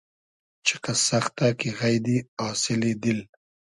[0.65, 2.17] چیقئس سئختۂ کی غݷدی
[2.47, 3.19] آسیلی دیل